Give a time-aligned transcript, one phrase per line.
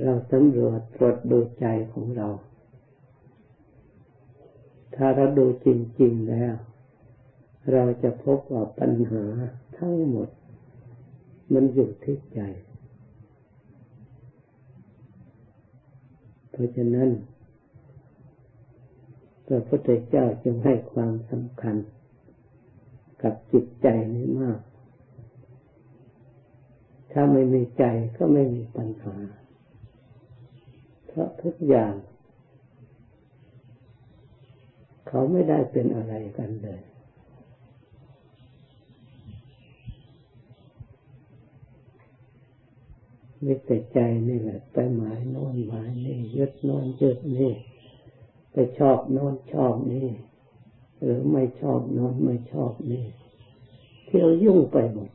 [0.00, 2.28] เราสำรวจตรวจดูใจของเรา
[4.94, 5.68] ถ้าเราดูจ
[6.00, 6.54] ริง ๆ แล้ว
[7.72, 9.24] เราจะพบว่าปัญหา
[9.76, 10.28] ทั้งหมด
[11.52, 12.40] มันอยู่ที่ใจ
[16.50, 17.10] เพราะฉะนั้น
[19.46, 21.76] พระพุทธเจ้าจึงให้ความสำคัญ
[23.22, 24.60] กับจิตใจนี้มาก
[27.12, 27.84] ถ้าไม่มีใจ
[28.16, 29.16] ก็ไม่มีปัญหา
[31.14, 31.94] เพราะทุกอย่าง
[35.08, 36.80] เขาไม่ได้เป็นอะไรกันเลย
[43.44, 43.98] มีแต่ใจ
[44.28, 47.52] นี่แหละไปหมายโน่นหมายนี่ยึดโน่นยึดนี่
[48.52, 50.08] ไปชอบโน่นชอบนี่
[51.02, 53.06] หรือไม่ชอบโน่นไม่ชอบนี่
[54.06, 55.10] เที่ยวยุ่งไปหมด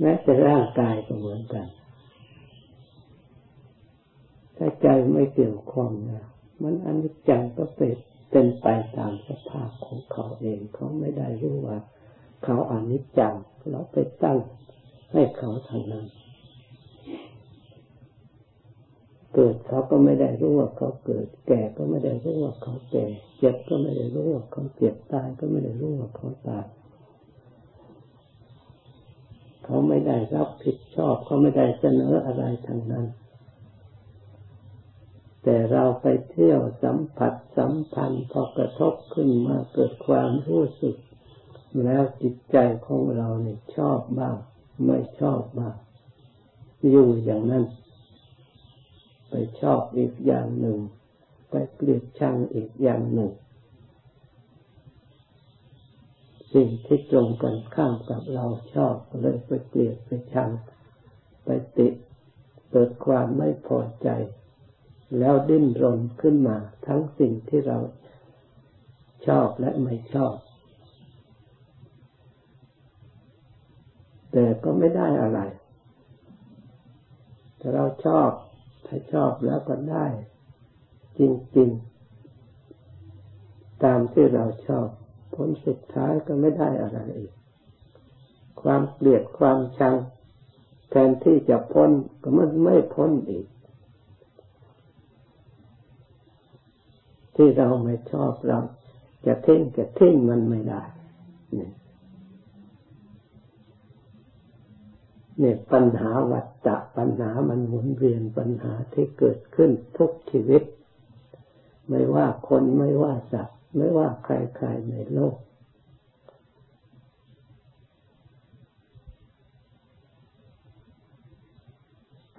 [0.00, 1.66] แม้แต่ร่างกายก็เหมือนกัน
[4.56, 6.24] ถ้าใจไม่เกี่ยวข้องนะ
[6.62, 7.94] มันอนิจจังก็เป็น
[8.30, 11.78] เป็นไปตามสภาพของเขาเอง เขาไม่ได้รู้ว่า
[12.44, 13.34] เขาอนิจจัง
[13.70, 14.38] เราไปตั้ง
[15.12, 16.06] ให้เขาทางนั้น
[19.34, 23.06] เกิดเขาก็ไม่ได้รู้ว่าเขาเกิด แก่ก็ไม่ได้รู้ว่าเขาแก่
[23.38, 26.66] เจ็บก็ไม่ได้รู้ว่าเขาเจ็บตายก็ไม่ได้รู้ว่าเขาตาย
[29.64, 33.06] เขา ได้รับผิดชอบเขาไม่ได้เสนออะไรทางนั้น
[35.42, 40.96] แต่เราไปเที่ยวสัมผัสสัมพันธ์พอกระทบขึ้นมาเกิดความรู้สึก
[41.84, 44.36] แล้วจิตใจของเราเนี่ยชอบบ้าง
[44.86, 45.74] ไม่ชอบบ้าง
[46.90, 47.64] อยู่อย่างนั้น
[49.28, 50.78] ไปชอบอีกอย่างหนึ่ง
[51.50, 53.30] ไปเกลียดชังอีกอย่างหนึ่ง
[56.54, 60.50] สิ่งที่ตรงกันข้ามกับเราชอบเลยไปเกลียดไปชัง
[61.44, 61.94] ไปติด
[62.70, 64.08] เกิดความไม่พอใจ
[65.18, 67.78] แล้วดิ้นรนขึ้นมา ทั้งสิ่งที่เรา
[69.26, 70.36] ชอบและไม่ชอบ
[74.32, 75.40] แต่ก็ไม่ได้อะไร
[77.58, 78.30] แต่เราชอบ
[78.86, 80.06] ถ้าชอบแล้วก็ได้
[81.18, 81.20] จ
[81.56, 81.70] ริง
[82.96, 84.88] ๆ ตามที่เราชอบ
[85.34, 87.32] ผลสุดท้ายก็ไม่ได้อะไรอีก
[88.62, 89.94] ความเกลียดความชัง
[90.90, 91.90] แทนที่จะพ้น
[92.22, 93.46] ก็มันไม่พ้นอีก
[97.36, 98.58] ที่เราไม่ชอบเรา
[99.26, 100.82] จะทิ้งจะทิ้งมันไม่ได้
[101.54, 110.62] เนี่ยปัญหาวัฏฏะปัญหามันหมุนเวียนปัญหาที่เกิดขึ้นทุกชีวิต
[111.88, 115.36] ไม่ว่าคนไม่ว่าสัตว์ ไม่ว่าใครๆในโลก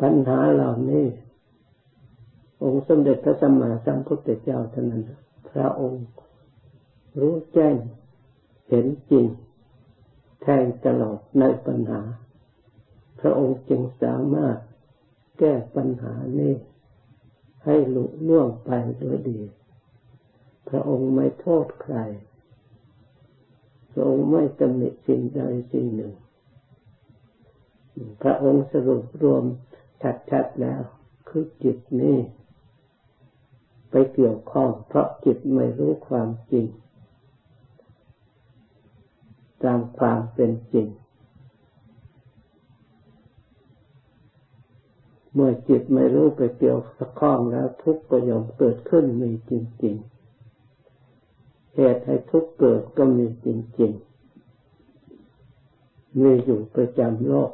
[0.02, 1.06] ปัญหาเหล่านี้
[2.64, 5.04] องค์สมเด็จพระสัมมาสัมพุทธเจ้าท่านนั้น
[5.50, 6.06] พระองค์
[7.20, 7.76] รู้แจ้ง
[8.70, 9.26] เห็นจริง
[10.42, 12.02] แทงตลอดในปัญหา
[13.20, 14.58] พระองค์จึงสามารถ
[15.40, 16.54] แก้ปัญหานี้
[17.66, 19.40] ให้ลุล่วงไปโดยดี
[20.70, 21.98] พระองค์ไม่โทษใคร
[23.92, 26.14] พระองค์ไม่ตำหนิสิ่งใดสิ่งหนึ่ง
[28.22, 29.44] พระองค์สรุปรวม
[30.32, 30.82] ชัดๆแล้ว
[31.30, 32.18] คือจิตนี้
[33.90, 36.66] ไปเกี่ยวข้อง เพราะจิตไม่รู้ความจริง
[39.64, 40.88] ตามความเป็นจริง
[45.34, 46.82] เมื่อจิตไม่รู้ไปเกี่ยว
[47.20, 49.52] ข้องแล้วทุกข์ก็ยอมเกิดขึ้นมีจ
[49.84, 50.15] ริง ๆ
[51.76, 53.48] เหตุให้ทุกข์เกิดก็มีจ
[53.80, 57.52] ริงๆ มีอยู่ประจำโลก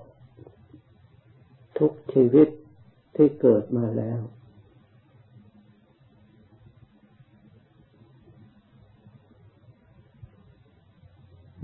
[1.78, 2.48] ทุกชีวิต
[3.16, 4.22] ที่เกิดมาแล้ว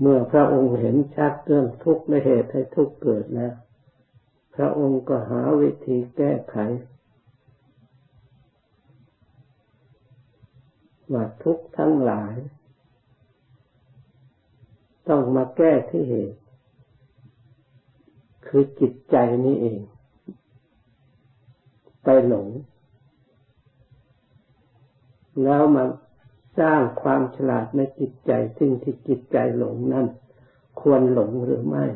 [0.00, 3.52] เมื่อพระองค์เห็นชัดเรื่องทุกข์และเหตุให้ทุกข์เกิดแล้ว
[4.54, 6.56] พระองค์ก็หาวิธีแก้ไข
[11.12, 12.34] ว่าทุกทั้งหลาย
[15.08, 16.40] ต้องมาแก้ที่เหตุ
[18.46, 19.80] คือจิตใจนี้เอง
[22.04, 22.48] ไปหลง
[25.44, 25.84] แล้วมา
[26.58, 30.06] สร้างความฉลาดในจิตใจสิ่งที่จิตใจหลงนั่น
[30.80, 31.86] ควรหลงหรือไม่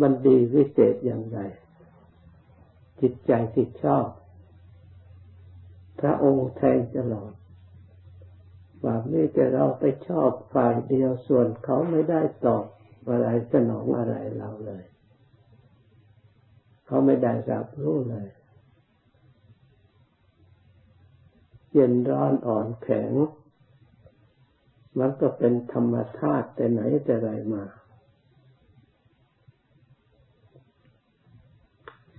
[0.00, 1.38] มันดีวิเศษอย่างไร
[3.00, 4.06] จิตใจที่ชอบ
[6.00, 7.32] พระองค์แทงตลอด
[8.84, 12.64] ว่านี่แต่เราไปชอบฝ่ายเดียวส่วนเขาไม่ได้ตอบ
[13.08, 14.84] อะไรสนองอะไรเราเลย
[16.86, 18.28] เขาไม่ได้รับรู้เลย
[21.72, 23.12] เย็นร้อนอ่อนแข็ง
[24.98, 27.64] มันก็เป็นธรรมชาติแต่ไหนแต่ไรมา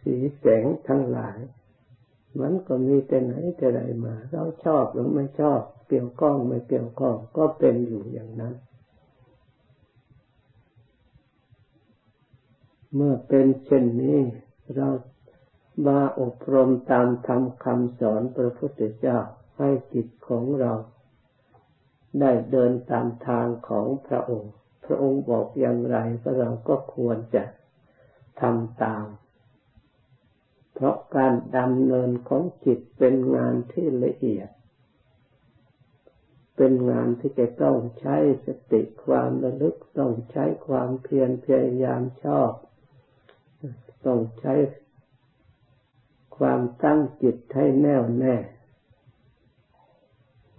[0.01, 1.37] สีแสงทั้งหลาย
[2.39, 8.53] มันก็มีแต่ไหนแต่ไรมา เราชอบหรือไม่ชอบเกี่ยวข้องไม่เกี่ยวข้องก็เป็นอยู่อย่างนั้น
[12.95, 14.19] เมื่อเป็นเช่นนี้
[14.75, 14.89] เรา
[15.87, 19.17] มาอบรมตามธรรมคำสอนพระพุทธเจ้า
[19.57, 20.73] ให้จิตของเรา
[22.19, 24.53] ได้เดินตามทางของพระองค์
[24.85, 27.43] พระองค์บอกอย่างไรก็เราก็ควรจะ
[28.41, 29.05] ทำตาม
[30.75, 34.49] เพราะการดำเนินของจิตเป็นงานที่ละเอียด
[36.55, 42.51] เป็นงานที่จะต้องใช้สติความระลึกต้องใช้ความเพียรพยายามชอบ
[44.05, 44.53] ต้องใช้
[46.37, 48.35] ความตั้งจิตให้แน่วแน่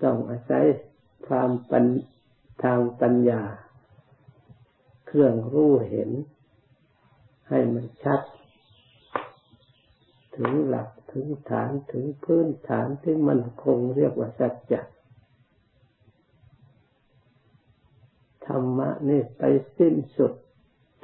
[0.02, 0.64] ต้องอาศัย
[1.28, 1.84] ความปัญ
[2.62, 3.42] ทางปัญญา
[5.06, 6.10] เครื่องรู้เห็น
[7.48, 8.20] ให้มันชัด
[10.36, 14.80] ถึงหลักถึงฐานถึงพื้นฐานที่มันคงเรียกว่าสัจจะ
[18.46, 19.42] ธรรมะนี่ไป
[19.78, 20.32] สิ้นสุด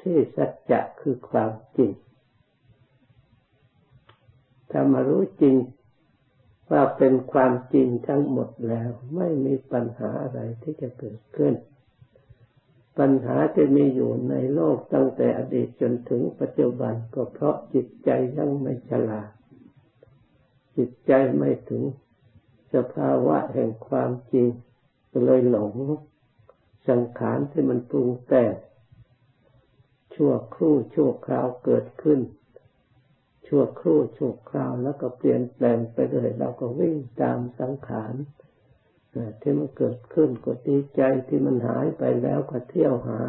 [0.00, 1.90] ที่สัจจะคือความจริง
[4.70, 5.56] ถ้ามารู้จริง
[6.70, 11.54] ว่าเป็นความจริงทั้งหมดแล้ว ไม่มีปัญหาอะไรที่จะเกิดขึ้น
[12.98, 19.30] ปัญหาจะมีอยู่ในโลกตั้งแต่อดีตจนถึงปัจจุบันก็เพราะจิตใจยังไม่ฉลาด
[20.76, 21.82] จิตใจไม่ถึง
[22.74, 24.48] สภาวะแห่งความจริง
[25.24, 25.74] เลยหลง
[26.88, 28.54] สังขารที่มันปรุงแต่ง
[30.14, 32.20] ชั่วครู่ชั่วคราวเกิดขึ้น
[33.46, 38.14] ชั่วครู่ชั่วคราวแล้วก็เปลี่ยนแปลงไปเลยเราก็วิ่งตามสังขาร
[39.40, 43.20] ที่มันเกิดขึ้นก็ดีใจที่มันหายไปแล้วก็เที่ยวหา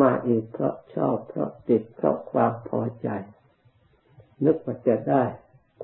[0.00, 3.08] มาอีกเพราะชอบเพราะติดเพราะความพอใจ
[4.44, 5.24] นึกว่าจะได้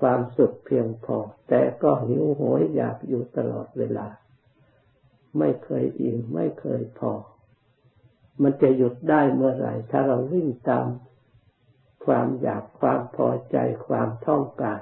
[0.01, 4.09] ความสุขเพียงพอ แต่ก็หิวโหยอยากอยู่ตลอดเวลา
[5.39, 7.13] ไม่เคยอิ่มไม่เคยพอ
[8.43, 10.87] มันจะหยุดได้เมื่อไหร่ ถ้าเราวิ่งตาม
[12.05, 14.81] ความอยากความพอใจความต้องการ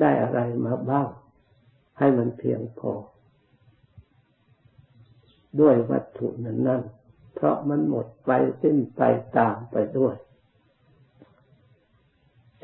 [0.00, 1.08] ได้อะไรมาบ้าง
[1.98, 2.92] ให้มันเพียงพอ
[5.60, 6.82] ด้วยวัตถุนั้นนั่น
[7.34, 8.30] เพราะมันหมดไป
[8.62, 9.02] สิ้นไป
[9.38, 10.16] ตามไปด้วย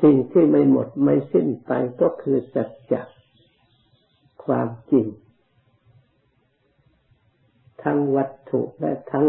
[0.01, 1.71] สิ่งที่ไม่หมดไม่สิ้นไป
[2.01, 3.01] ก็คือสัจจะ
[4.45, 5.07] ความจริง
[7.83, 9.25] ทั้งวัตถุและทั้ง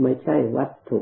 [0.00, 1.00] ไม่ใช่วัตถุ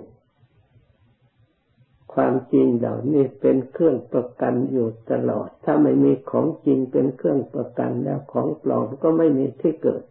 [2.14, 10.02] ความจริงเหล่านี้เป็นเครื่องประกันอยู่ตลอด ถ้าไม่มีของจริงเป็นเครื่องประกันแล้วของปลอมก็ไม่มีที่เกิด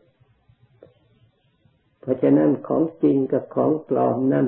[2.01, 4.45] เพราะฉะนั้นของจริงกับของปลอมนั่น